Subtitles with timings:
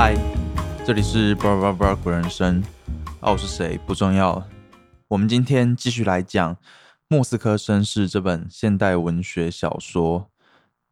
[0.00, 0.14] 嗨，
[0.86, 2.62] 这里是巴拉巴拉古人生。
[3.18, 4.46] 啊，我是谁不重要。
[5.08, 6.54] 我们今天继续来讲
[7.08, 10.30] 《莫斯科绅士》这本现代文学小说。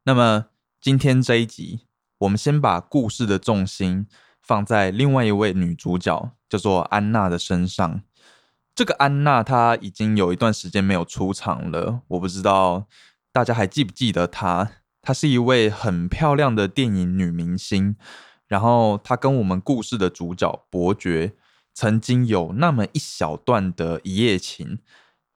[0.07, 0.47] 那么
[0.81, 1.83] 今天这一集，
[2.19, 4.09] 我们先把故事的重心
[4.43, 8.01] 放在另外一位女主角，叫做安娜的身上。
[8.75, 12.89] 这个安娜她已经有一段时间没有出场了，我不知道
[13.31, 14.73] 大家还记不记得她？
[15.01, 17.95] 她是一位很漂亮的电影女明星。
[18.49, 21.33] 然后他跟我们故事的主角伯爵
[21.75, 24.79] 曾经有那么一小段的一夜情，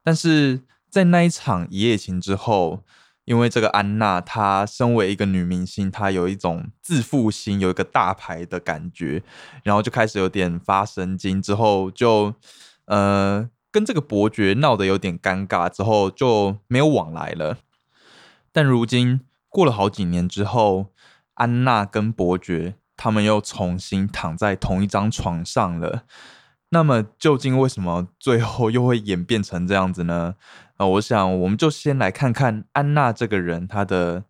[0.03, 2.85] 但是在那一场一夜情之后，
[3.25, 9.23] 因为这个安娜她身为一个女明星，她有一种自负心，有一个大牌的感觉，
[9.65, 12.35] 然后就开始有点发神经，之后就
[12.87, 17.59] 呃跟这个伯爵闹得有点尴尬，之后就没有往来了。
[18.53, 20.87] 但如今过了好几年之后，
[21.35, 22.77] 安娜跟伯爵。
[23.03, 26.03] 他们又重新躺在同一张床上了。
[26.69, 30.35] 那么，究竟为什么最后又会演变成这样子呢？
[30.77, 34.25] 啊，我想我们就先来看看安娜这个人，她的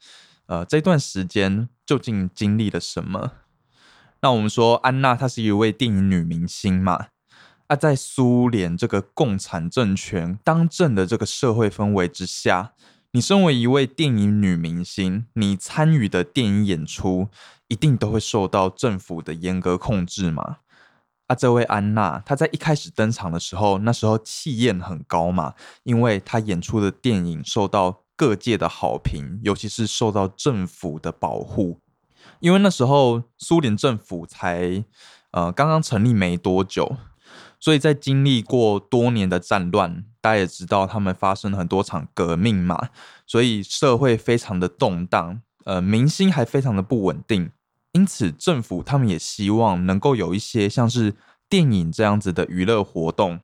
[0.47, 3.33] 呃这段时间究竟经历了什么。
[4.21, 7.09] 那我们说，安娜她是一位电影女明星嘛？
[7.67, 12.75] 啊，在苏联这个共产政权当政的这个社会氛围之下。
[13.13, 17.29] 你身为一位电影女明星，你参与的电影演出
[17.67, 20.59] 一定都会受到政府的严格控制嘛？
[21.27, 31.81] 啊，这位安娜，她在一开始登场的时候，那时候气焰很高嘛，因为她演出的电影受到各界的好评，尤其是受到政府的保护，
[32.39, 34.85] 因为那时候苏联政府才
[35.33, 36.97] 呃刚刚成立没多久。
[37.61, 42.89] 所以在经历过多年的战乱，大家也知道他们发生了很多场革命嘛，
[43.27, 47.53] 所以社会非常的动荡，呃，民心还非常的不稳定。
[47.93, 51.15] 因此，政府他们也希望能够有一些像是
[51.49, 53.41] 电影这样子的娱乐活动，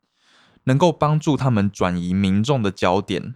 [0.65, 3.35] 能够帮助他们转移民众的焦点。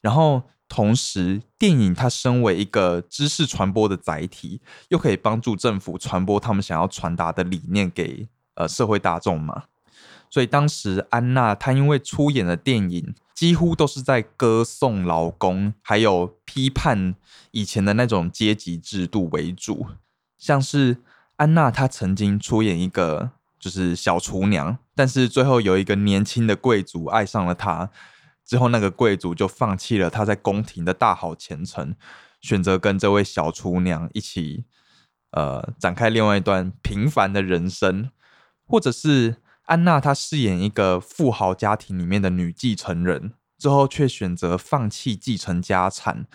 [0.00, 9.64] 然后，同时，电影它身为一个知识传播的载体，又可以帮助政府传播他们想要传达的理念给呃社会大众嘛。
[10.28, 17.14] 所以当时安娜她因为出演的电影几乎都是在歌颂劳工，还有批判
[17.50, 19.86] 以前的那种阶级制度为主。
[20.38, 20.98] 像是
[21.36, 27.90] 安娜她曾经出演一个就是小厨娘，但是最后有一个年轻的贵族爱上了她，
[28.44, 31.94] 之后那个贵族就放弃了他在宫廷的大好前程，
[32.40, 34.64] 选择跟这位小厨娘一起
[35.32, 38.10] 呃展开另外一段平凡的人生，
[38.66, 39.36] 或者是。
[39.66, 46.26] 安娜她饰演一个富豪家庭里面的女继承人，之后却选择放弃继承家产，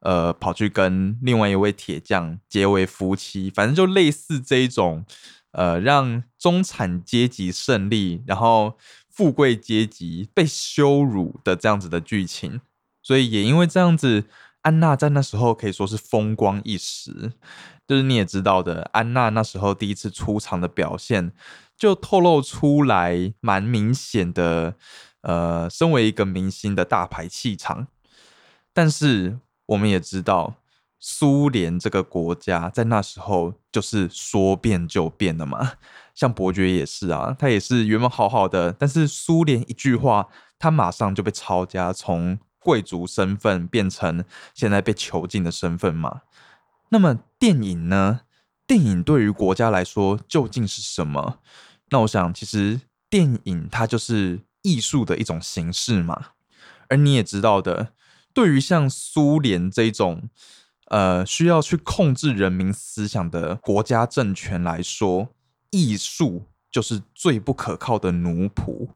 [0.00, 3.50] 呃，跑去跟另外一位铁匠结为夫妻。
[3.50, 5.04] 反正就类似这一种，
[5.52, 8.76] 呃，让中产阶级胜利，然后
[9.08, 12.60] 富贵阶级被羞辱的这样子的剧情。
[13.02, 14.24] 所以也因为这样子，
[14.62, 17.32] 安娜在那时候可以说是风光一时。
[17.86, 21.32] 就是你也知道的，安娜那时候第一次出场的表现。
[21.82, 24.76] 就透露出来蛮明显的，
[25.22, 27.88] 呃，身为一个明星的大牌气场。
[28.72, 30.54] 但是我们也知道，
[31.00, 35.72] 苏联这个国家在那时候就是说变就变的嘛。
[36.14, 40.28] 像伯爵也是啊，他也是原本好好的，但是苏联一句话，
[40.60, 46.20] 他马上就被抄家，从贵族身份变成现在被囚禁的身份嘛。
[46.90, 48.20] 那么电影呢？
[48.68, 51.40] 电影对于国家来说究竟是什么？
[51.92, 52.80] 那我想，其实
[53.10, 56.28] 电影它就是艺术的一种形式嘛。
[56.88, 57.92] 而你也知道的，
[58.32, 60.30] 对于像苏联这种
[60.86, 65.28] 呃需要去控制人民思想的国家政权来说，
[65.70, 68.88] 艺术就是最不可靠的奴仆。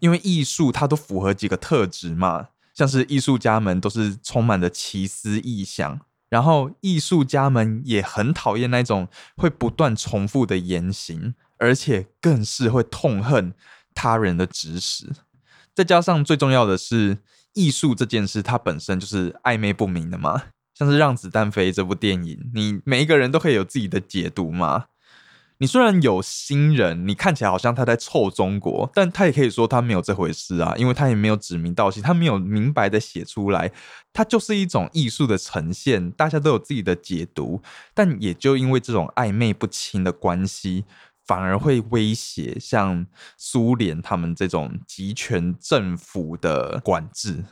[0.00, 5.98] 因为艺术它都符合几个特质嘛，像是艺术家们都是充满着奇思异想，
[6.28, 9.08] 然后艺术家们也很讨厌那种
[9.38, 11.34] 会不断重复的言行。
[11.58, 13.52] 而且更是会痛恨
[13.94, 15.10] 他人的指使，
[15.74, 17.18] 再加上最重要的是，
[17.54, 20.44] 艺术这件事它本身就是暧昧不明的嘛。
[20.74, 24.86] 像是《让子弹飞》这部电影，你每一个人都可以有自己的解读嘛。
[25.58, 33.72] 你虽然有新人，你看起来好像他在臭中国，但他也可以说他没有这回事啊，因为他也没有指名道姓，他没有明白的写出来，
[34.12, 37.62] 他就是一种艺术的呈现，大家都有自己的解读，
[37.94, 40.84] 但也就因为这种暧昧不清的关系。
[41.26, 43.06] 反而会威胁像
[43.36, 47.44] 苏联他们这种集权政府的管制，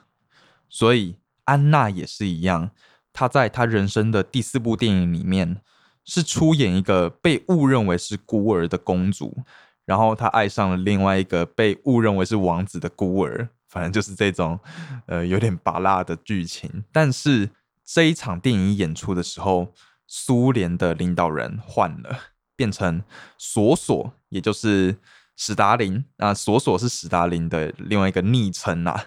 [0.69, 2.71] 所以安娜也是一样。
[3.13, 5.61] 她在她人生的第四部电影里面，
[6.05, 9.45] 是出演一个被误认为是孤儿的公主，
[9.85, 14.59] 然后她爱上了另外一个被误认为是王子的孤儿，反正就是这种
[15.07, 16.85] 呃有点拔辣的剧情。
[16.93, 17.51] 但是
[17.85, 19.73] 这一场电影演出的时候，
[20.07, 22.19] 苏联的领导人换了，
[22.57, 23.03] 变成
[23.39, 24.99] 索索，也就是
[25.37, 26.05] 史达林。
[26.17, 29.07] 那索索是史达林的另外一个昵称啊。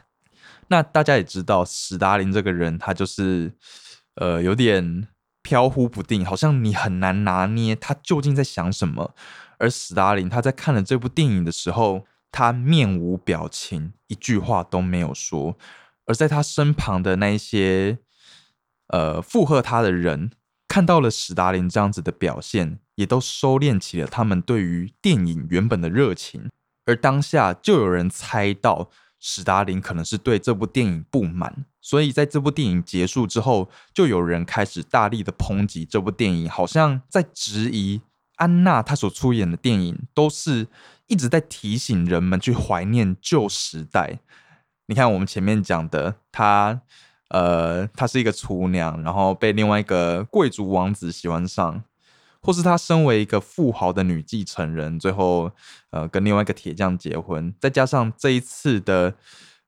[0.67, 3.53] 那大家也知道，史达林这个人，他就是
[4.15, 5.07] 呃有点。
[5.43, 9.15] 飘忽不定，好像你很难拿捏他究竟在想什么。
[9.57, 15.57] 而史达林他在看了这部电影的时候，他面无表情，一句话都没有说。
[16.05, 17.99] 而在他身旁的那一些
[18.87, 20.31] 呃附和他的人，
[20.67, 26.51] 看到了史达林这样子的表现，也都收敛起了他们对于电影原本的热情。
[26.85, 28.91] 而当下就有人猜到。
[29.19, 37.99] 史达林可能是对这部电影不满，所以在这部电影结束之后，就有人开始大力的抨击这部电影，好像在质疑
[38.35, 40.67] 安娜她所出演的电影都是
[41.07, 44.19] 一直在提醒人们去怀念旧时代。
[44.85, 46.79] 你看我们前面讲的，她
[47.29, 51.83] 呃，她是一个厨娘，然后被另外一个贵族王子喜欢上。
[52.47, 55.51] 或是她身为一个富豪的女继承人，最后
[55.89, 59.15] 呃跟另外一个铁匠结婚，再加上这一次的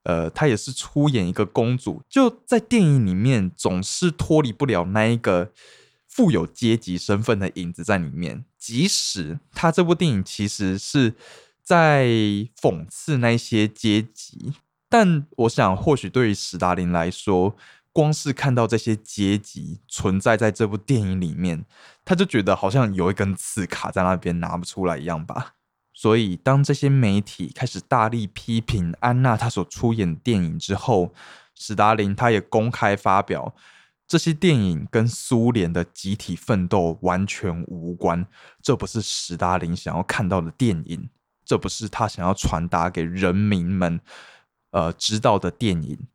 [0.04, 5.52] 呃她也是出演一个公主，就在电影里面总是脱离不了那一个
[6.08, 8.46] 富有阶级身份的影子在里面。
[8.58, 11.16] 即使她这部电影其实是
[11.62, 12.08] 在
[12.62, 14.54] 讽刺那些阶级，
[14.88, 17.58] 但我想或许对于史达林来说。
[18.00, 21.66] 光是看到这些阶级存在在这部电影里面，
[22.06, 25.56] 他就觉得好像有一根刺卡在那边拿不出来一样吧。
[25.94, 31.14] 所以，当这些媒体开始大力批评安娜她所出演电影之后，
[31.56, 33.54] 史达林他也公开发表，
[34.08, 38.26] 这些电影跟苏联的集体奋斗完全无关，
[38.62, 41.10] 这不是史达林想要看到的电影，
[41.44, 44.00] 这不是他想要传达给人民们
[44.72, 46.08] 呃知道的电影。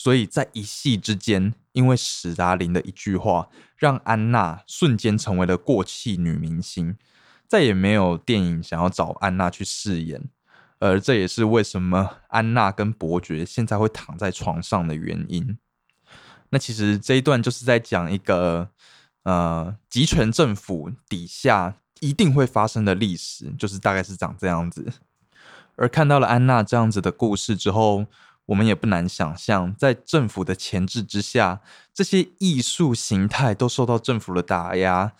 [0.00, 6.96] 所以在一夕之间，因为史达林的一句话，让安娜瞬间成为了过气女明星，
[7.46, 10.30] 再也没有电影想要找安娜去饰演。
[10.78, 15.58] 而这也是为什么安娜跟伯爵现在会躺在床上的原因。
[16.48, 18.70] 那其实这一段就是在讲一个
[19.24, 24.90] 呃集权政府底下一定会发生的历史，就是大概是长这样子。
[25.76, 28.06] 而看到了安娜这样子的故事之后。
[28.50, 31.60] 我们也不难想象，在政府的钳制之下，
[31.94, 35.12] 这些艺术形态都受到政府的打压。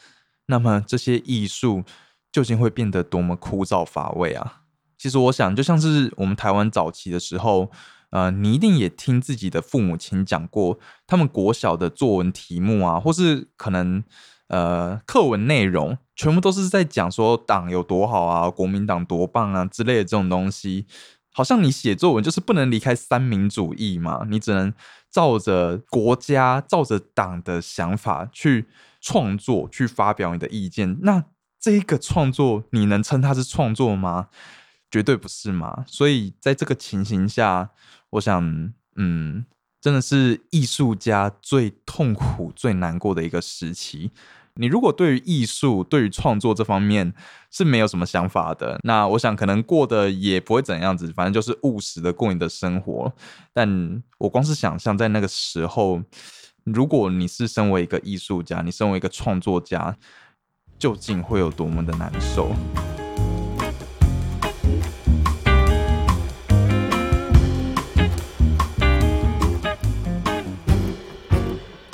[0.47, 1.85] 那么，这些艺术
[2.33, 4.63] 究竟会变得多么枯燥乏味啊？
[4.99, 7.71] 其实，我想，就像是我们台湾早期的时候，
[8.11, 14.03] 呃，你一定也听自己的父母亲讲过，他们国小的作文题目啊，或是可能
[14.49, 20.87] 呃课文内容，全部都是在讲说党有多好啊，国民党多棒啊之类的这种东西。
[21.33, 24.73] 好像你写作文就是不能离开三民主义嘛，你只能
[25.11, 28.67] 照着国家、照着党的想法去
[29.01, 30.99] 创作、去发表你的意见。
[31.03, 31.25] 那
[31.61, 34.29] 这个创作，你能称它是创作吗？
[34.91, 35.85] 绝对不是嘛。
[35.87, 37.71] 所以在这个情形下，
[38.11, 39.45] 我想，嗯，
[39.81, 44.11] 真的是艺术家最痛苦、最难过的一个时期。
[44.61, 47.15] 你如果对于艺术、对于创作这方面
[47.51, 53.11] 是没有什么想法的，那我想可能过得也不会怎样子，反正就是务实的过你的生活。
[53.55, 56.03] 但我光是想象在那个时候，
[56.65, 59.97] 如果你是身为一个艺术家，你身为一个创作家，
[60.79, 62.53] 究竟会有多么的难受？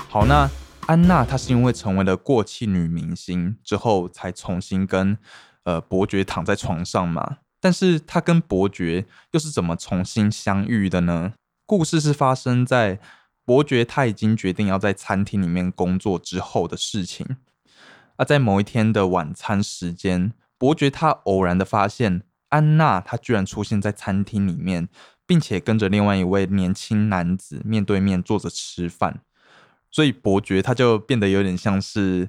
[0.09, 0.51] 好，那。
[0.87, 5.19] 安娜，她是因为成为了过气女明星之后，才重新跟
[5.65, 7.39] 呃伯爵躺在床上嘛。
[7.61, 11.35] 但是她跟伯爵又是怎么重新相遇的呢？
[11.67, 13.01] 故事是发生在
[13.45, 17.37] 伯爵他已经决定要在餐厅里面工作之后的事情。
[18.15, 24.89] 啊，在某一天的晚餐时间，伯爵他偶然的发现安娜，她居然出现在餐厅里面，
[25.27, 29.21] 并且跟着另外一位年轻男子面对面坐着吃饭。
[29.97, 32.29] 所以伯爵他就变得有点像是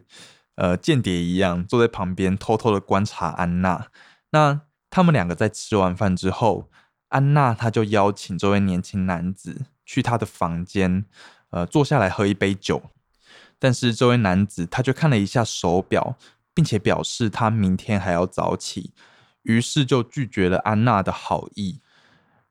[0.55, 3.87] 呃间谍一样，坐在旁边偷偷的观察安娜。
[4.29, 6.69] 那他们两个在吃完饭之后，
[7.09, 11.03] 安娜她就邀请这位年轻男子去她的房间，
[11.49, 12.83] 呃，坐下来喝一杯酒。
[13.59, 16.15] 但是这位男子他就看了一下手表，
[16.53, 18.93] 并且表示他明天还要早起，
[19.41, 21.81] 于是就拒绝了安娜的好意。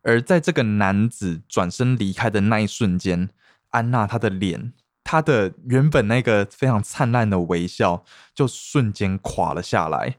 [0.02, 3.30] 而在这个男子转身离开的那一瞬间，
[3.70, 4.74] 安娜她的脸。
[5.08, 10.16] 他的原本那个非常灿烂的微笑就瞬间垮了下来。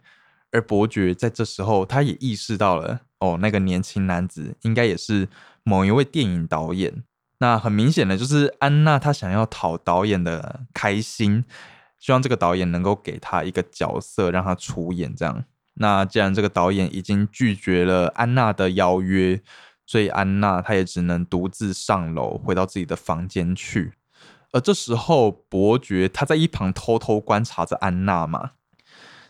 [0.53, 5.27] 而伯爵在这时候，他也意识到了，哦，那个年轻男子应该也是
[5.63, 7.03] 某一位电影导演。
[7.39, 11.43] 那很明显的就是安娜，她想要讨导演的开心，
[11.99, 15.13] 希望这个导演能够给她一个角色，让她出演。
[15.13, 19.41] 这样，那既然这个导演已经拒绝了安娜的邀约，
[19.85, 23.91] 所以安娜她也只能独自上楼，回到自己的房间去。
[24.57, 28.53] 而这时候，伯爵他在一旁偷偷观察着安娜嘛。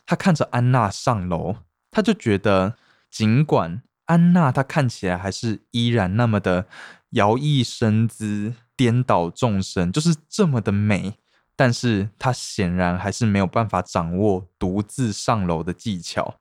[0.06, 1.58] 他看着安娜上楼，
[1.92, 2.78] 他就觉得，
[3.12, 6.66] 尽管安娜她看起来还是依然那么的
[7.10, 11.16] 摇曳身姿、颠倒众生，就是这么的美，
[11.58, 16.36] 但是她显然还是没有办法掌握独自上楼的技巧。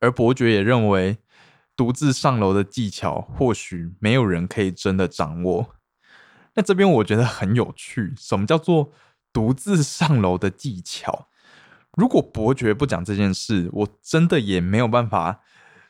[0.00, 1.16] 而伯爵也认为，
[1.74, 5.74] 独自上楼的技巧或许没有人可以真的掌握。
[6.54, 8.92] 那这边我觉得很有趣，什么叫做
[9.32, 11.28] 独自上楼的技巧？
[11.96, 15.40] 如果伯爵不讲这件事，我真的也没有办法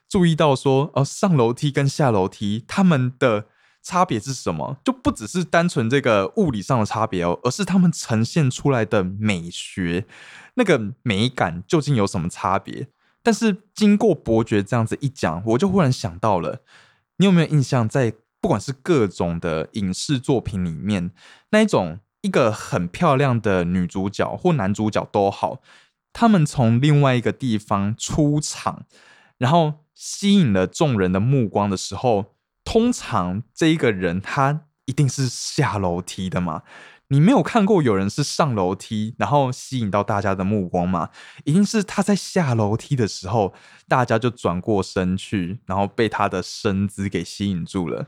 [0.09, 3.47] 注意到说，哦，上楼梯跟下楼梯他们的
[3.83, 4.79] 差别是什么？
[4.85, 10.07] 就不只是单纯这个物理上的差别哦，而是他们呈现出来的美学
[10.55, 12.89] 那个美感究竟有什么差别？
[13.23, 16.63] 但是经过伯爵这样子一讲，我就忽然想到了，
[17.19, 21.11] 你有没有印象，在不管是各种的影视作品里面，
[21.51, 25.61] 那一种一个很漂亮的女主角或男主角都好。
[26.13, 28.85] 他们从另外一个地方出场，
[29.39, 36.63] 然后吸引了众人的目光的时候，通常这一个人他一定是下楼梯的嘛？
[37.13, 41.11] 你没有看过有人是上楼梯，然后吸引到大家的目光吗？
[41.45, 43.53] 一定是他在下楼梯的时候，
[43.89, 48.07] 大家就转过身去，然后被他的身姿给吸引住了。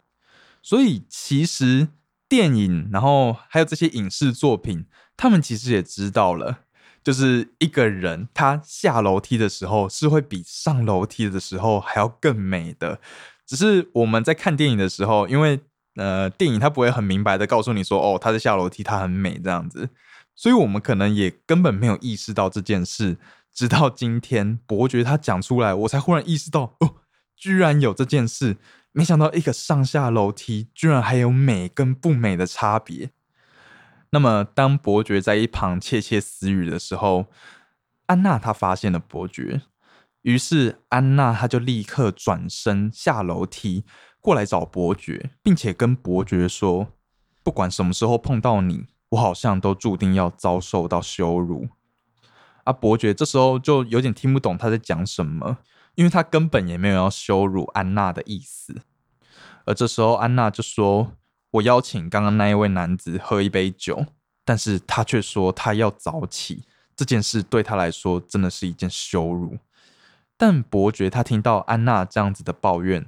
[0.62, 1.88] 所以其实
[2.28, 6.60] 电影，然后还有这些影视作品，他们其实也知道了。
[7.04, 13.00] 就是一个人，他下楼梯的时候是会比上楼梯的时候还要更美的。
[13.44, 15.58] 只是我们在看电影的时候，因为
[15.96, 19.90] 呃，电影它不会很明白的告诉你说，哦，他在下楼梯，他很美这样子，
[20.36, 23.18] 所以我们可能也根本没有意识到这件事。
[23.52, 26.94] 直到今天，伯爵他讲出来，我才忽然意识到，哦，
[27.36, 28.56] 居然有这件事。
[28.92, 33.10] 没想到一个上下楼梯，居然还有美跟不美的差别。
[34.10, 37.26] 那么，当伯爵在一旁窃窃私语的时候，
[38.06, 39.62] 安娜她发现了伯爵，
[40.20, 43.84] 于是安娜她就立刻转身下楼梯
[44.20, 46.88] 过来找伯爵，并且跟伯爵说
[47.42, 51.68] ：“不管什么时候碰到你，我好像都注定要遭受到羞辱。”
[52.64, 55.56] 啊，伯爵这时候就有点听不懂他在讲什么，
[55.94, 58.82] 因为他根本也没有要羞辱安娜的意思。
[59.64, 61.12] 而这时候，安娜就说。
[61.52, 64.06] 我邀请刚刚那一位男子喝一杯酒，
[64.42, 66.64] 但是他却说他要早起。
[66.96, 69.58] 这件事对他来说真的是一件羞辱。
[70.38, 73.04] 但伯爵他听到安娜这样子的抱怨，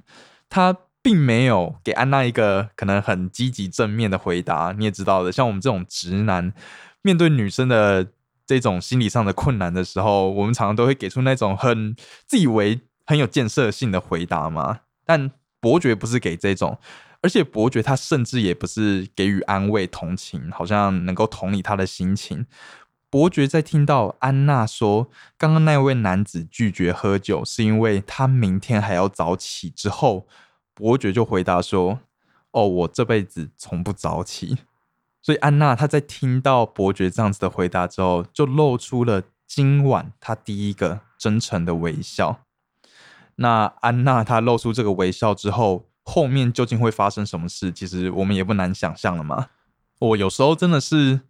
[0.50, 4.74] 他并没有给安娜一个可能很积极正面的回答。
[4.76, 6.52] 你也知道的，像我们这种直男，
[7.00, 8.08] 面对女生的
[8.46, 11.94] 这种心理上的困难的时候，我们常常都会给出那种很
[12.26, 14.80] 自以为很有建设性的回答嘛。
[15.04, 16.78] 但伯爵不是给这种。
[17.22, 22.44] 而且伯爵他甚至也不是给予安慰、同情，好像能够同理他的心情。
[23.08, 25.08] 伯爵在听到安娜说
[25.38, 30.26] 刚刚那位男子拒绝喝酒是因为他明天还要早起之后，
[30.74, 32.00] 伯爵就回答说
[32.52, 34.58] ：“哦，我这辈子从不早起。”
[35.24, 42.38] 所以安娜她在听到伯爵这样子的回答之后，就露出了今晚她第一个真诚的微笑。
[43.34, 45.86] 那安娜她露出这个微笑之后。
[46.06, 47.72] 后面究竟会发生什么事？
[47.72, 49.46] 其实我们也不难想象了嘛。
[50.00, 51.22] 我有时候真的是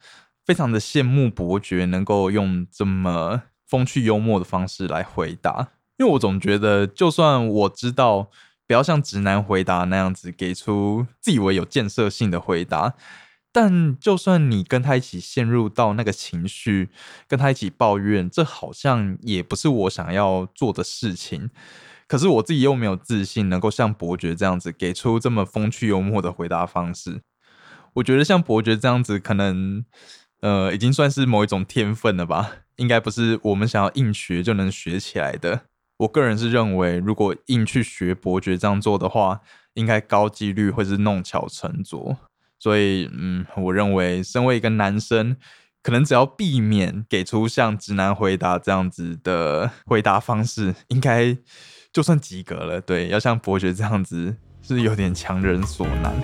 [0.44, 8.28] 非常的羡慕伯爵能够用这么风趣幽默的方式来回答，因为我总觉得，就算我知道
[8.66, 12.94] 不要像直男回答那样子给出自以为有建设性的回答，
[13.54, 16.88] 但就算你跟他一起陷入到那个情绪，
[17.28, 21.50] 跟他一起抱怨，这好像也不是我想要做的事情。
[22.08, 27.22] 可是我自己又没有自信，能够像伯爵这样子给出这么风趣幽默的回答方式。
[27.92, 29.84] 我觉得像伯爵这样子，可能
[30.40, 35.66] 呃已经算是某一种天分了吧，应该不是我们想要硬学就能学起来的。
[35.98, 39.42] 我个人是认为，如果硬去学伯爵这样做的话，
[39.74, 42.18] 应该高几率会是弄巧成拙。
[42.64, 45.36] 所以嗯我认为身为一个男生
[45.82, 51.36] 可能只要避免给出像直男回答这样子的回答方式应该
[51.92, 52.80] 就算及格了。
[52.80, 56.14] 对要像伯爵这样子是有点强人所难。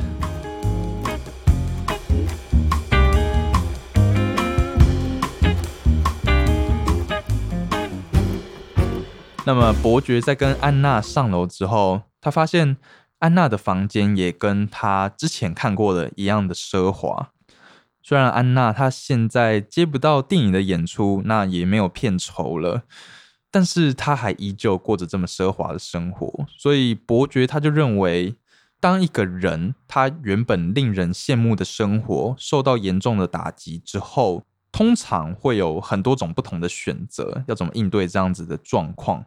[9.45, 12.79] 那么伯爵在跟安娜上楼之后他发现
[13.21, 17.31] 安娜的房间也跟她之前看过的一样的奢华。
[18.03, 22.83] 虽然安娜她现在接不到电影的演出，那也没有片酬了，
[23.51, 26.47] 但是她还依旧过着这么奢华的生活。
[26.59, 28.35] 所以伯爵他就认为，
[28.81, 39.27] 当一个人他原本令人羡慕的生活受到严重的打击之后，通常会有很多种不同的选择，要怎么应对这样子的状况？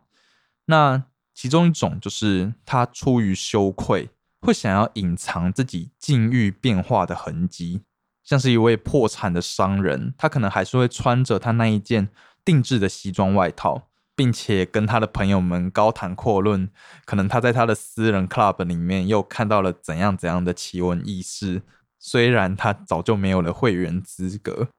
[0.66, 4.10] 那其中一种就是他出于羞愧，
[4.42, 7.82] 会想要隐藏自己境遇变化的痕迹，
[8.24, 12.10] 像是一位破产的商人，他可能还是会穿着他那一件
[12.46, 16.70] 定制的西装外套，并且跟他的朋友们高谈阔论，
[17.06, 21.64] 可能他在他的私人 club 里面又看到了怎样怎样的奇闻异事，
[22.00, 24.70] 虽然他早就没有了会员资格。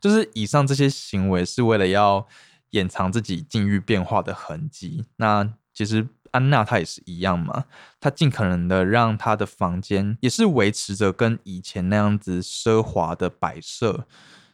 [0.00, 2.26] 就是以上这些行为是为了要
[2.70, 5.06] 掩藏自己境遇变化的痕迹。
[5.16, 7.64] 那其实安娜她也是一样嘛，
[8.00, 14.06] 她尽可能的让她的房间也是维持着跟以前那样子奢华的摆设，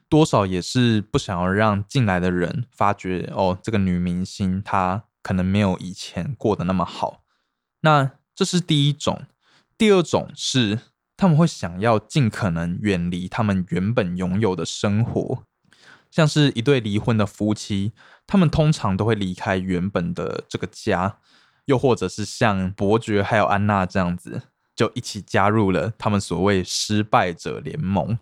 [0.08, 7.22] 多少也是不想要让进来的人发觉哦，这个女明星她可能没有以前过得那么好。
[7.82, 9.26] 那这是第一种，
[9.78, 10.80] 第二种是。
[11.16, 15.44] 他们会想要尽可能远离他们原本拥有的生活，
[16.10, 17.92] 像是一对离婚的夫妻，
[18.26, 21.18] 他们通常都会离开原本的这个家，
[21.66, 24.42] 又或者是像伯爵还有安娜这样子，
[24.74, 28.18] 就一起加入了他们所谓失败者联盟。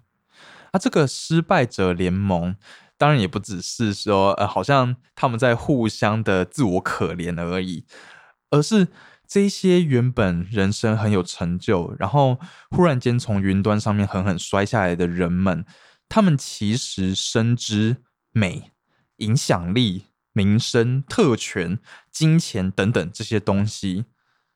[0.72, 2.56] 啊，这个失败者联盟
[2.96, 7.84] 当然也不只是说，呃，好像他们在互相的自我可怜而已，
[8.50, 8.88] 而是。
[9.30, 12.38] 这些原本人生很有成就，然后
[12.70, 15.66] 忽然间从云端上面狠狠摔下来的人们，
[16.08, 17.98] 他们其实深知
[18.32, 18.72] 美、
[19.16, 21.78] 影响力、名声、特权、
[22.10, 24.06] 金钱等等这些东西，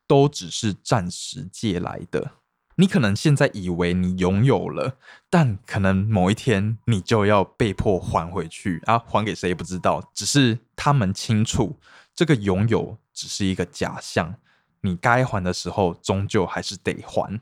[0.06, 2.32] 都只是暂时借来的。
[2.76, 4.96] 你可能现在以为你拥有了，
[5.28, 8.98] 但可能某一天你就要被迫还回去啊！
[8.98, 11.78] 还给谁也不知道，只是他们清楚，
[12.14, 14.36] 这个拥有只是一个假象。
[14.80, 17.40] 你该还的时候，终究还是得还。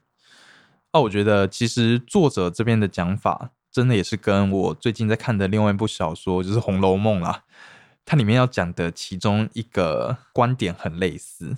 [0.93, 7.45] 哦，我觉得其实作者这边的讲法，真的也是跟我最近在看的另外一部小说，就是《红楼梦》啦。
[8.05, 11.57] 它里面要讲的其中一个观点很类似，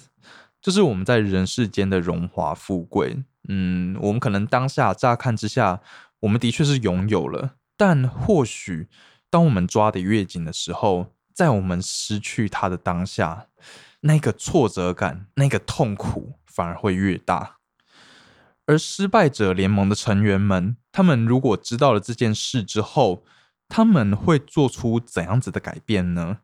[0.60, 5.80] 就是我们在人世间的荣华富贵，嗯，我们可能当下乍看之下，
[6.20, 8.88] 我们的确是拥有了，但或许
[9.30, 13.46] 当我们抓得越紧的时候，在我们失去它的当下。
[14.04, 17.58] 那个挫折感，那个痛苦反而会越大。
[18.66, 23.24] 而失败者联盟的成员们，他们如果知道了这件事之后，
[23.68, 26.38] 他们会做出怎样子的改变呢？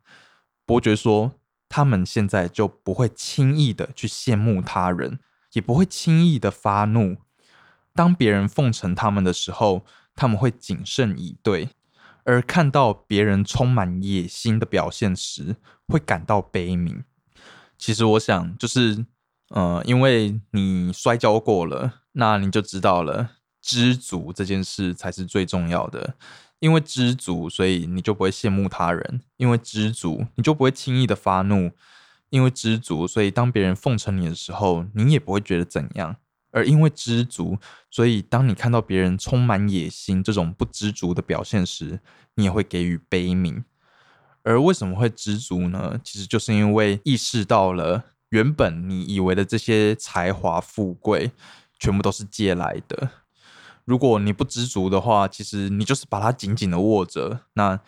[0.67, 1.33] 伯爵说，
[1.69, 5.21] 他们现在就不会轻易的去羡慕他人，
[5.53, 7.19] 也不会轻易的发怒。
[7.95, 11.69] 当别人奉承他们的时候，他们会谨慎以对；
[12.25, 17.03] 而看到别人充满野心的表现时，会感到悲悯。
[17.77, 19.07] 其实我想，就是，
[19.51, 23.31] 呃，因为你摔跤过了，那你就知道了，
[23.63, 26.17] 知足这件事才是最重要的。
[26.59, 31.71] 因为知足，所以你就不会羡慕他人；因为知足，你就不会轻易的发怒；
[32.31, 36.17] 因为知足，所以当别人奉承你的时候，你也不会觉得怎样。
[36.51, 42.01] 而因为知足，所以当你看到别人充满野心这种不知足的表现时，
[42.35, 43.63] 你也会给予悲悯。
[44.43, 46.01] 而为什么会知足呢？
[46.03, 51.31] 其实就是因为意识到了，原本你以为的这些才华、富贵，
[51.79, 53.09] 全部都是借来的。
[53.85, 57.41] 如果你不知足的话，其实你就是把它紧紧的握着。
[57.55, 57.81] 那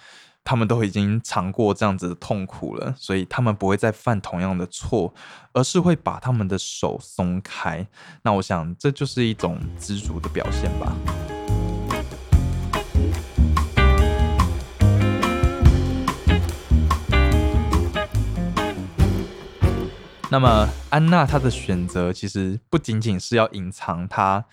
[0.43, 5.13] 他们都已经尝过这样子的痛苦了，所以他们不会再犯同样的错，
[5.53, 7.87] 而是会把他们的手松开。
[8.23, 11.40] 那我想，这就是一种知足的表现吧。
[20.33, 24.45] 那么安娜她的选择其实不仅仅是要隐藏她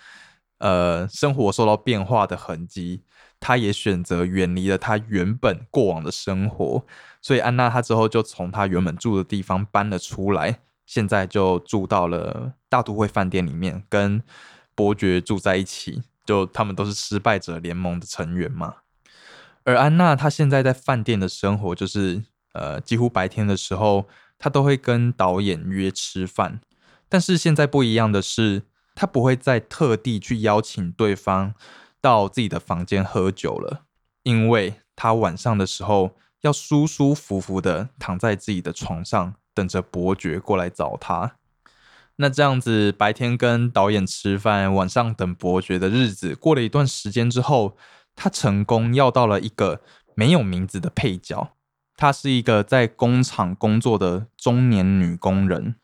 [0.58, 3.04] 呃生活受到变化的痕迹，
[3.38, 6.84] 她也选择远离了她原本过往的生活。
[7.22, 14.20] 所以安娜她之后就从她原本住的地方搬了出来，现在就住到了大都会饭店里面，跟
[14.74, 16.02] 伯爵住在一起。
[16.26, 18.74] 就他们都是失败者联盟的成员嘛。
[19.62, 24.08] 而安娜她现在在饭店的生活就是呃几乎白天的时候。
[24.38, 26.60] 他都会跟导演约吃饭，
[27.08, 28.62] 但是现在不一样的是，
[28.94, 31.54] 他不会再特地去邀请对方
[32.00, 33.84] 到自己的房间喝酒了，
[34.22, 41.36] 因为他晚上的时候要舒舒服服的躺在自己的床上，等着伯爵过来找他。
[42.20, 47.76] 那这样子，白天跟导演吃饭，晚上等伯爵的日子，过了一段时间之后，
[48.16, 49.80] 他成功要到了一个
[50.14, 51.54] 没有名字的配角。
[51.98, 55.74] 她是一个在工厂工作的中年女工人，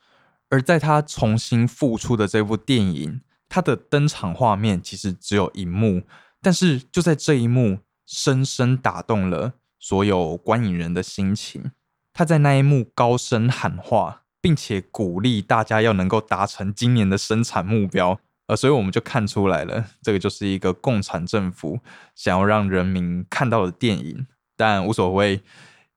[0.47, 6.03] 而在她重新复出的这部电影，她的登场画面其实只有一幕，
[6.41, 11.71] 但是就在这一幕，深深打动了所有观影人的心情。
[12.13, 21.79] 她在那一幕高声喊话，并且鼓励大家要能够达成今年的生产目标，呃，所以我们就看出来了，这个就是一个共产政府
[22.15, 24.25] 想要让人民看到的电影，
[24.55, 25.43] 但无所谓。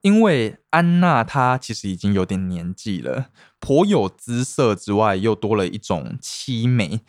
[0.02, 3.26] 因为安娜她其实已经有点年纪了，
[3.58, 7.00] 颇有姿色之外，又多了一种凄美。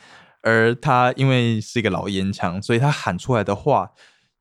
[0.41, 3.91] 而她因为是一个老烟枪，所以她喊出来的话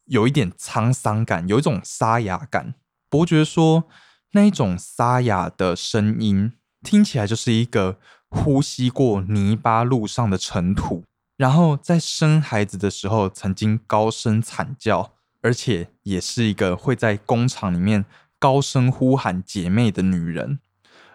[0.06, 2.74] 有一点沧桑感，有一种沙哑感。
[3.10, 3.84] 伯爵说，
[4.32, 11.04] 那一种沙哑的声音听起来就是一个呼吸过泥巴路上的尘土，
[11.36, 18.04] 然后在生孩子的时候曾经高声惨叫，而且也是一个会在工厂里面。
[18.38, 20.60] 高声呼喊姐妹的女人，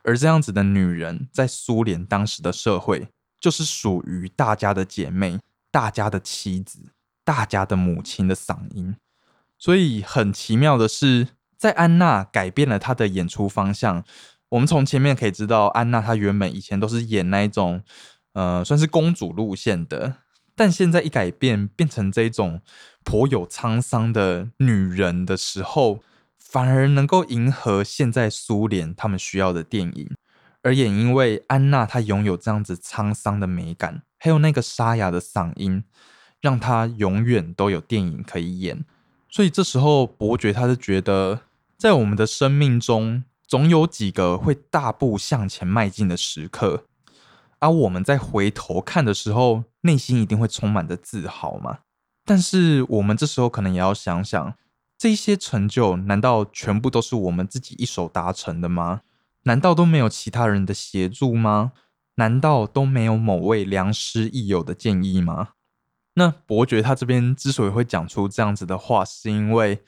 [0.04, 3.08] 而这样子的女人，在苏联当时的社会，
[3.40, 5.40] 就是属于大家的姐妹、
[5.72, 6.92] 大家的妻子、
[7.24, 8.98] 大家的母亲的嗓音。
[9.58, 14.04] 所以很奇妙的是，在安娜改变了她的演出方向。
[14.50, 17.82] 我们从前面可以知道，安娜她原本以前都是演那一种，
[18.34, 20.18] 呃，算是公主路线的，
[20.56, 22.62] 但现在一改变，变成这种
[23.06, 26.04] 颇有沧桑的女人的时候。
[26.54, 30.16] 反而能够迎合现在苏联他们需要的电影，
[30.62, 35.84] 而也因为安娜她拥有这样子沧桑的美感，还有那个沙哑的嗓音，
[36.40, 38.86] 让她永远都有电影可以演。
[39.28, 41.42] 所以这时候伯爵他是觉得，
[41.76, 46.86] 在我们的生命中，总有几个会大步向前迈进的时刻，
[47.58, 51.80] 而我们在回头看的时候，内心一定会充满着自豪嘛。
[52.24, 54.54] 但是我们这时候可能也要想想。
[54.98, 59.02] 这些成就难道全部都是我们自己一手达成的吗？
[59.44, 61.74] 难道都没有其他人的协助吗？
[62.16, 65.50] 难道都没有某位良师益友的建议吗？
[66.14, 69.84] 那伯爵他这边之所以会讲出这样子的话，是因为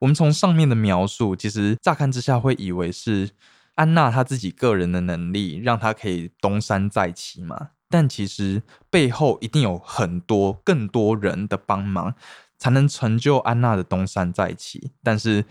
[0.00, 3.30] 我们从上面的描述，其实乍看之下会以为是
[3.76, 12.14] 安娜她自己个人的能力让她可以东山再起嘛，但其实背后一定有很多更多人的帮忙。
[12.60, 15.46] 才能成就安娜的东山再起，但是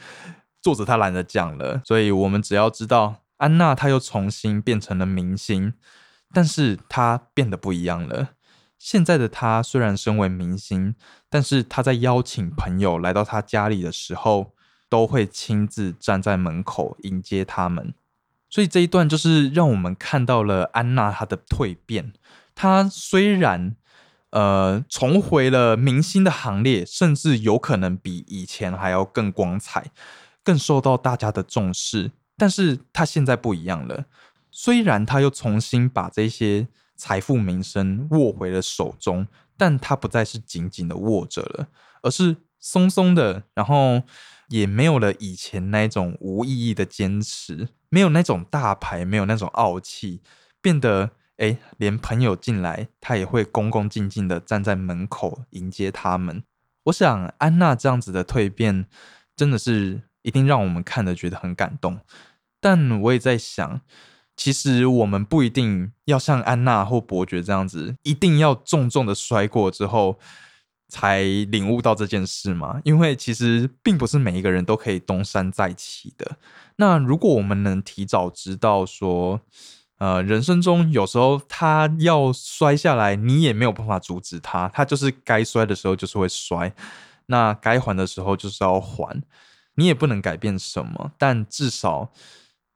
[0.61, 5.73] 作者他懒得讲了，所以我们只要知道安娜她又重新变成了明星，
[6.31, 8.29] 但是她变得不一样了。
[8.77, 10.93] 现在的她虽然身为明星，
[11.31, 14.51] 但是她在邀请朋友来到她家里的时候，
[14.87, 17.95] 都会亲自站在门口迎接他们。
[18.51, 22.13] 所以这一段就是让我们看到了安娜她的蜕变。
[22.53, 23.75] 她虽然。
[24.31, 29.91] 呃，重回了明星的行列，甚至有可能比以前还要更光彩，
[30.43, 32.11] 更受到大家的重视。
[32.37, 34.05] 但是他现在不一样了，
[34.51, 41.67] 虽然他又重新把这些财富名声握回了手中，但他不再是紧紧的握着了，
[42.03, 44.03] 而是松松的，然后
[44.49, 50.21] 也没有了以前那种无意义的坚持，没有那种大牌，没有那种傲气，
[50.61, 51.09] 变得。
[51.39, 56.43] 哎，连朋友进来，他也会恭恭敬敬的站在门口迎接他们。
[56.83, 58.85] 我想安娜这样子的蜕变，
[59.35, 61.99] 真的是一定让我们看的觉得很感动。
[62.59, 63.79] 但我也在想，
[64.35, 70.19] 其实我们不一定要像安娜或伯爵这样子，一定要重重的摔过之后
[70.89, 72.81] 才领悟到这件事嘛？
[72.83, 76.37] 因为其实并不是每一个人都可以东山再起的。
[76.75, 79.39] 那如果我们能提早知道说，
[79.99, 86.73] 呃，人生中有时候他要摔下来，你也没有办法阻止他，他就是该摔的时候就是会摔，
[87.25, 89.21] 那该还的时候就是要还，
[89.75, 92.11] 你也不能改变什么，但至少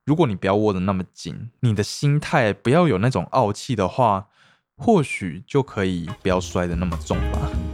[0.05, 4.27] 如果你不要握得那么紧，你的心态不要有那种傲气的话，
[4.75, 7.72] 或许就可以不要摔得那么重吧。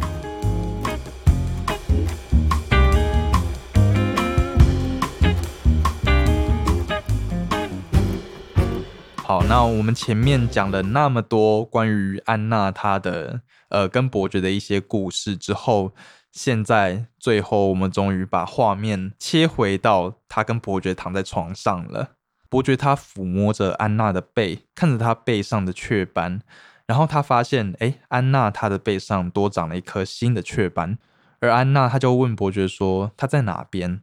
[9.30, 15.94] 好，那我们前面讲了那么多关于安娜她的呃跟伯爵的一些故事之后，
[16.32, 22.14] 现在最后我们终于把画面切回到她跟伯爵躺在床上了。
[22.50, 26.42] 伯爵他抚摸着安娜的背，看着她背上的雀斑，
[26.88, 30.98] 然后他发现，哎，安娜她的背上多长了一颗新的雀斑，
[31.40, 34.02] 而安娜她就问伯爵说：“她在哪边？”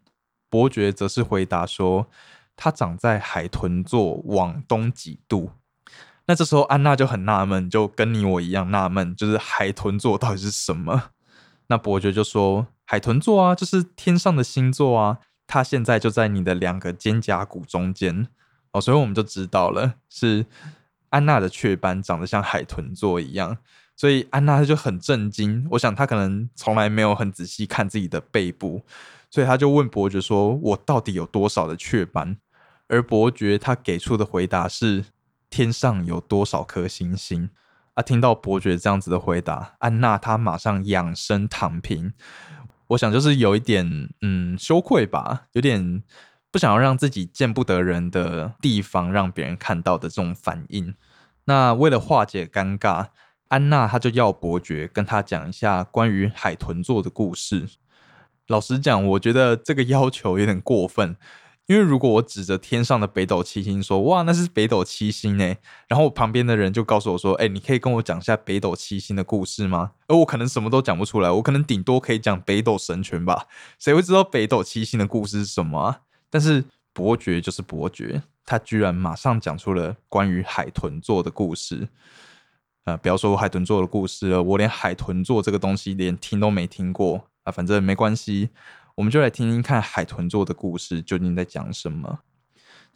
[0.49, 2.07] 伯爵则是回答说，
[2.57, 5.51] 它长在海豚座往东几度。
[6.27, 11.11] 那这时候安娜就很纳闷，就跟你我一样纳闷，就是海豚座到底是什么？
[11.69, 18.27] 那伯爵就说，海豚座啊，就是天上的星座啊，它现在就在你的两个肩胛骨中间
[18.73, 20.47] 哦，所以我们就知道了，是
[21.11, 23.59] 安娜的雀斑长得像海豚座一样。
[23.95, 28.83] 所以安娜她就很震惊，我想她可能从来没有很仔细看自己的背部，
[29.31, 32.37] 所以她就问伯爵说：“我到底有多少的雀斑？”
[32.88, 35.07] 而伯爵他给出的回答是
[35.51, 37.51] ：“天上有多少颗星星？”
[37.94, 42.12] 啊，听到伯爵这样子的回答，安娜她马上仰身躺平。
[42.88, 46.03] 我想就是有一点嗯羞愧吧，有点
[46.51, 50.94] 不想要让自己见不得人的地方让别人看到的这种反应。
[51.44, 53.09] 那为了化解尴尬。
[53.49, 57.68] 安娜，她就要伯爵跟她讲一下关于海豚座的故事。
[58.49, 61.16] 老实讲，我觉得这个要求有点过分，
[61.66, 65.57] 因为如果我指着天上的北斗七星说：“哇，那是北斗七星呢。”
[65.88, 73.46] 然后旁边的人就告诉我说：“哎，你可以跟我讲一下北斗七星的故事吗？”而我可能什么都讲不出来，我可能顶多可以讲北斗神拳吧。
[73.79, 76.00] 谁会知道北斗七星的故事是什么啊？
[76.31, 81.88] 但是伯爵就是伯爵，他居然马上讲出了关于海豚座的故事。
[82.85, 87.50] 啊，不要说海豚座的故事了，我连海豚座这个东西连听都没听过啊。
[87.50, 88.50] 反正没关系，
[88.96, 92.20] 我们就来听听看海豚座的故事究竟在讲什么。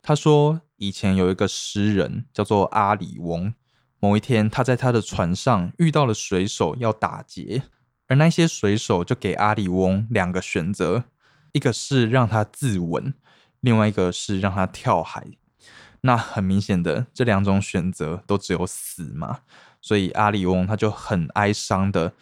[0.01, 3.53] 他说，以前有一个诗人叫做阿里翁，
[3.99, 7.65] 某一天他在他的船上遇到了水手要打劫，
[8.09, 11.05] 而那些水手就给阿里翁两个选择，
[11.53, 13.13] 一个是让他自刎，
[13.61, 15.27] 另外一个是让他跳海。
[16.01, 19.41] 那很明显的，这两种选择都只有死嘛。
[19.83, 22.15] 所以阿里翁他就很哀伤的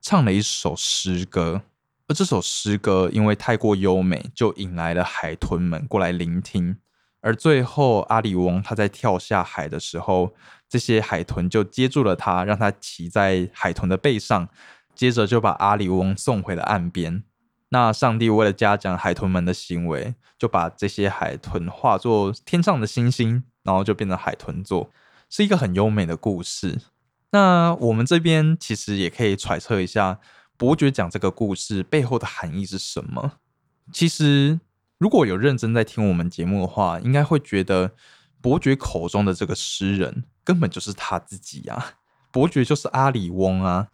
[0.00, 1.60] 唱了一首诗歌，
[2.08, 6.78] 而这首诗歌因为太过优美，就引来了海豚们过来聆听。
[7.20, 10.34] 而最后阿里翁他在跳下海的时候，
[10.68, 14.48] 这些海豚就接住了他，让他骑在海豚的背上，
[14.94, 17.22] 接着就把阿里翁送回了岸边。
[17.68, 24.90] 那上帝为了嘉奖海豚们的行为，就把这些海豚化作天上的星星，然后就变成海豚座，
[25.28, 26.80] 是一个很优美的故事。
[27.32, 30.18] 那我们这边其实也可以揣测一下，
[30.58, 33.34] 伯爵讲这个故事背后的含义是什么。
[33.92, 34.58] 其实，
[34.98, 37.92] 如果有认真在听我们节目的话，应该会觉得
[38.40, 41.94] 伯爵口中的这个诗人根本就是他自己呀，
[42.32, 43.88] 伯爵就是阿里翁啊。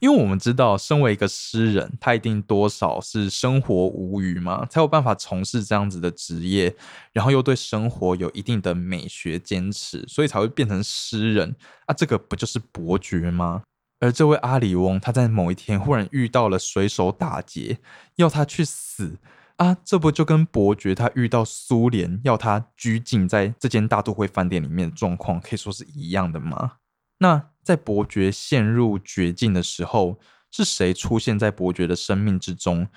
[0.00, 6.74] 因为我们知道，身为一个诗人，他一定多少是生活无余嘛，才有办法从事这样子的职业，
[7.12, 11.54] 然后又对生活有一定的美学坚持，所以才会变成诗人
[11.86, 11.92] 啊。
[11.92, 13.64] 这个不就是伯爵吗？
[14.00, 17.78] 而这位阿里翁，他在某一天忽然遇到了水手打劫，
[18.16, 19.18] 要他去死
[19.56, 26.74] 啊，这不就跟伯爵他遇到苏联要他拘禁在这间大都会饭店里面的状况，可以说是一样的吗？
[27.18, 27.50] 那？
[27.64, 30.18] 在伯爵陷入绝境的时候，
[30.50, 32.88] 是谁出现在伯爵的生命之中？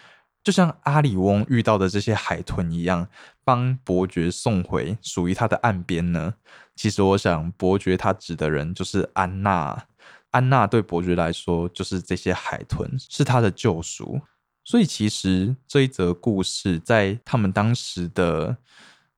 [0.41, 3.09] 就像阿里翁遇到的这些海豚一样，
[3.43, 6.35] 帮伯爵送回属于他的岸边呢？
[6.73, 9.87] 其实，我想，伯爵他指的人就是安娜。
[10.31, 14.19] 安娜对伯爵来说，就是这些海豚是他的救赎。
[14.63, 18.57] 所以，其实这一则故事在他们当时的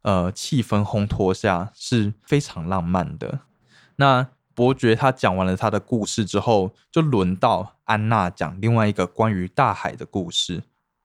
[0.03, 3.39] 呃气氛烘托下是非常浪漫的。
[3.95, 4.29] 那。
[4.55, 10.61] 伯爵他讲完了他的故事之后，就轮到安娜讲另外一个关于大海的故事。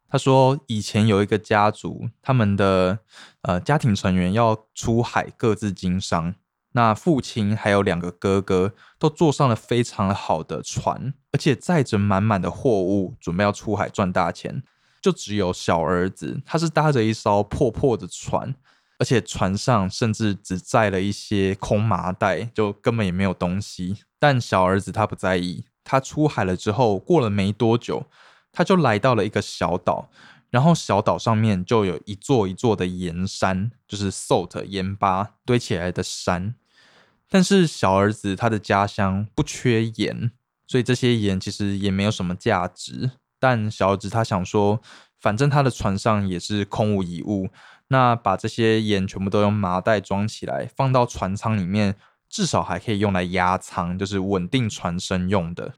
[0.07, 2.99] 他说，以前有一个家族，他们的
[3.41, 6.35] 呃家庭成员要出海各自经商。
[6.73, 14.63] 那父亲还有两个哥哥都坐上了非常好的船，而且载着满满的货物，准备要出海赚大钱。
[15.01, 18.55] 就只有小儿子，他是搭着一艘破破的船。
[19.01, 23.99] 而且船上甚至只载了一些空麻袋，就根本也没有东西。
[24.19, 28.07] 但小儿子他不在意，他出海了之后，过了没多久，
[28.51, 30.11] 他就来到了一个小岛，
[30.51, 36.55] 然后小岛上面就有一座一座的盐山，就是 salt 盐巴堆起来的山。
[37.29, 40.31] 但是小儿子他的家乡不缺盐，
[40.67, 43.11] 所以这些盐其实也没有什么价值。
[43.39, 44.81] 但小儿子他想说，
[45.21, 47.51] 反正他的船上也是空无一物。
[47.89, 51.95] 那把这些盐全部都用麻袋装起来，放到船舱里面，
[52.29, 55.75] 至少还可以用来压舱，就是稳定船身用的。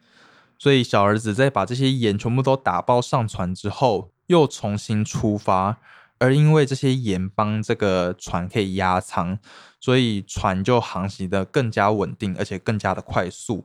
[0.59, 5.79] 所以小儿子在把这些盐全部都打包上船之后，又重新出发。
[6.19, 9.39] 而因为这些盐帮这个船可以压舱，
[9.81, 13.65] 所以船就航行的更加稳定，而且更加的快速。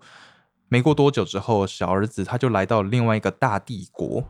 [0.67, 4.23] 没过多久之后，小儿子他就来到另外一个大帝国。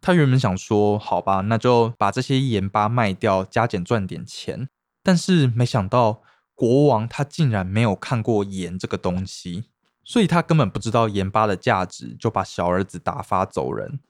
[0.00, 4.68] 他原本想说，好吧，那就把这些盐巴卖掉，加减赚点钱。
[5.02, 6.20] 但是没想到，
[6.54, 9.64] 国王他竟然没有看过盐这个东西，
[10.04, 14.00] 所以他根本不知道盐巴的价值，就把小儿子打发走人。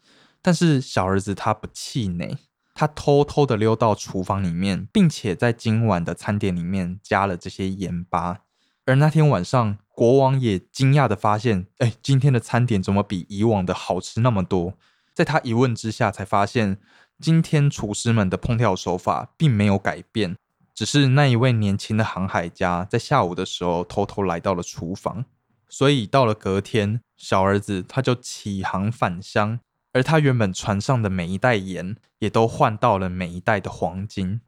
[0.40, 2.38] 但是小儿子他不气馁，
[2.74, 8.40] 他偷偷的溜到厨房里面，并且在今晚的餐点里面加了这些盐巴。
[8.87, 14.74] 而那天晚上，国王也惊讶的发现，哎，今天的餐点怎么比以往的好吃那么多？
[15.12, 16.79] 在他一问之下，才发现
[17.20, 20.37] 今天厨师们的烹调手法并没有改变，
[20.72, 25.24] 只是那一位年轻的航海家在下午的时候偷偷来到了厨房。
[25.68, 29.61] 所以到了隔天，小儿子他就起航返乡，
[29.92, 34.40] 而他原本船上的每一袋盐也都换到了每一袋的黄金。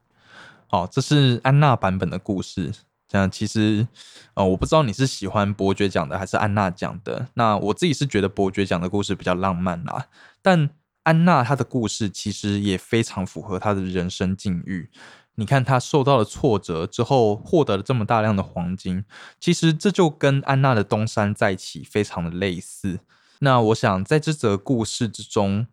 [0.70, 2.72] 哦，这是安娜版本的故事。
[3.08, 3.88] 这样其实，
[4.34, 7.26] 呃，我不知道你是喜欢伯爵讲的还是安娜讲的。
[7.34, 10.06] 那我自己是觉得伯爵讲的故事比较浪漫啦。
[10.40, 10.70] 但
[11.02, 14.90] 安娜她的故事其实也非常符合她的人生境遇。
[15.34, 19.04] 你看她受到了挫折之后，获得了这么大量的黄金，
[19.40, 23.00] 其实这就跟安娜的东山再起非常的类似。
[23.40, 25.66] 那我想在这则故事之中，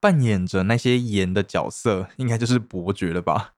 [0.00, 3.54] 扮演着那些盐的角色，应该就是伯爵了吧？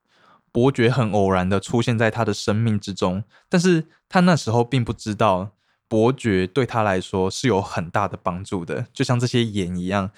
[0.53, 5.51] 伯爵很偶然的出现在他的生命之中，但是他那时候并不知道
[5.89, 10.11] 伯爵对他来说是有很大的帮助的，就像这些盐一样。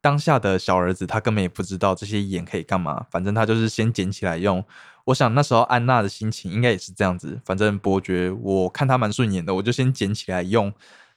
[0.00, 4.64] 当下的小儿子他根本也不知道这些盐可以干嘛，反正他就是先捡起来用。
[5.04, 10.72] 我想那时候安娜的心情应该也是这样子，反正伯爵我看他蛮顺眼的，我就先捡起来用。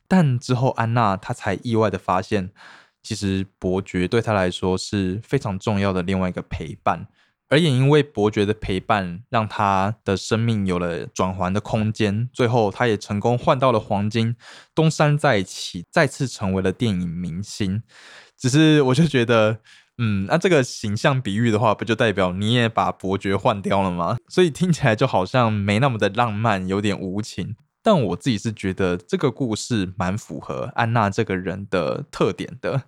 [0.07, 2.51] 但之后安娜她才意外的发现，
[3.03, 7.07] 其实伯爵对她来说是非常重要的另外一个陪伴。
[7.47, 12.27] 而也因为伯爵的陪伴，让她的生命有了转圜的空间。
[12.33, 14.35] 最后，她也成功换到了黄金，
[14.73, 17.83] 东山再起，再次成为了电影明星。
[18.35, 19.59] 只是，我就觉得，
[19.99, 24.17] 嗯，那这个形象比喻的话，不就代表你也把伯爵换掉了吗？
[24.27, 27.55] 所以听起来就好像没那么的浪漫，有点无情。
[27.85, 32.81] 但我自己是觉得这个故事蛮符合安娜这个人的特点的。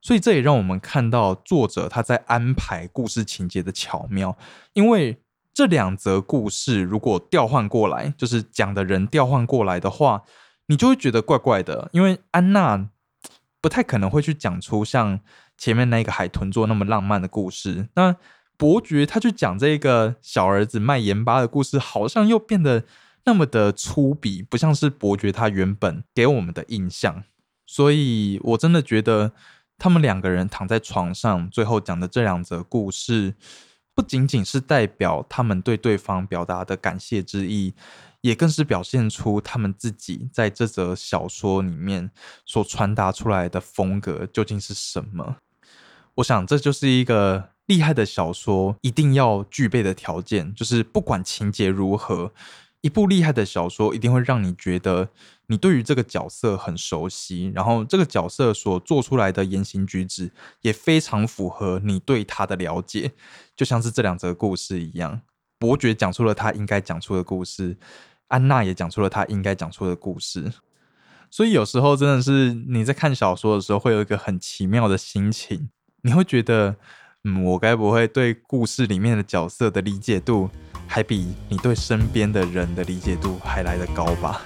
[0.00, 4.38] 所以这也让我们看到作者他在安排故事情节的巧妙，
[4.72, 5.20] 因为
[5.52, 10.22] 这两则故事如果调换过来，就是讲的人调换过来的话，
[10.68, 11.90] 你就会觉得怪怪的。
[11.92, 12.88] 因为安娜
[13.60, 15.20] 不太可能会去讲出像
[15.58, 18.16] 前面那个海豚座那么浪漫的故事，那
[18.56, 22.84] 伯爵他去讲这个小儿子卖盐巴的故事，好像又变得
[23.24, 27.24] 那么的粗鄙，不像是伯爵他原本给我们的印象。
[27.66, 29.32] 所以我真的觉得。
[29.82, 33.34] 他们两个人躺在床上，最后讲的这两则故事，
[33.94, 37.72] 不仅仅是代表他们对对方表达的感谢之意，
[38.20, 42.10] 也更是表现出他们自己在这则小说里面
[42.44, 45.36] 所传达出来的风格究竟是什么。
[46.16, 52.34] 我想，这就是一个厉害的小说一定要具备的条件，就是不管情节如何。
[52.82, 55.10] 一部厉害的小说一定会让你觉得
[55.46, 60.30] 你对于这个角色很熟悉，然后这个角色所做出来的言行举止
[60.62, 63.12] 也非常符合你对他的了解，
[63.54, 65.20] 就像是这两则故事一样。
[65.58, 67.76] 伯爵讲出了他应该讲出的故事，
[68.28, 70.52] 安娜也讲出了他应该讲出的故事。
[71.30, 75.68] 所以有时候真的是你在看小说的时候，会有一个很奇妙的心情，
[76.02, 76.76] 你会觉得，
[77.24, 80.48] 嗯，我该不会对故事里面的角色的理解度？
[80.86, 84.42] 还比你对身边的人的理解度还来得高吧。